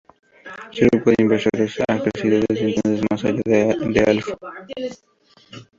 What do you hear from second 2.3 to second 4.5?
desde entonces más allá de Alfa.